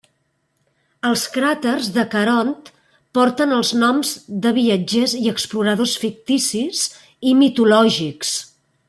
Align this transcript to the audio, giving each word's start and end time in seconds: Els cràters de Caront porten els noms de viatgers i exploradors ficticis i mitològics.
Els 1.09 1.25
cràters 1.35 1.89
de 1.97 2.05
Caront 2.13 2.53
porten 3.19 3.53
els 3.57 3.73
noms 3.83 4.15
de 4.47 4.55
viatgers 4.59 5.15
i 5.21 5.25
exploradors 5.35 5.95
ficticis 6.05 6.83
i 7.33 7.37
mitològics. 7.45 8.33